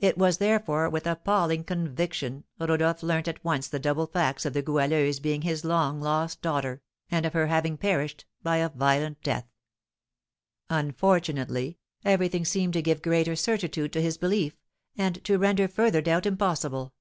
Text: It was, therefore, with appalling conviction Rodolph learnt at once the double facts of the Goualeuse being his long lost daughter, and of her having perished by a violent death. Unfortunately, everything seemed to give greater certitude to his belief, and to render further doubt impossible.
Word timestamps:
It 0.00 0.18
was, 0.18 0.38
therefore, 0.38 0.90
with 0.90 1.06
appalling 1.06 1.62
conviction 1.62 2.42
Rodolph 2.58 3.00
learnt 3.00 3.28
at 3.28 3.44
once 3.44 3.68
the 3.68 3.78
double 3.78 4.08
facts 4.08 4.44
of 4.44 4.54
the 4.54 4.60
Goualeuse 4.60 5.20
being 5.20 5.42
his 5.42 5.64
long 5.64 6.00
lost 6.00 6.42
daughter, 6.42 6.82
and 7.12 7.24
of 7.24 7.32
her 7.32 7.46
having 7.46 7.76
perished 7.76 8.24
by 8.42 8.56
a 8.56 8.70
violent 8.70 9.22
death. 9.22 9.46
Unfortunately, 10.68 11.78
everything 12.04 12.44
seemed 12.44 12.72
to 12.72 12.82
give 12.82 13.02
greater 13.02 13.36
certitude 13.36 13.92
to 13.92 14.02
his 14.02 14.18
belief, 14.18 14.56
and 14.98 15.22
to 15.22 15.38
render 15.38 15.68
further 15.68 16.02
doubt 16.02 16.26
impossible. 16.26 16.92